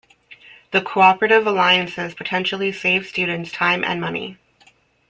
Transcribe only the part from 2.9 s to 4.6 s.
students time and money.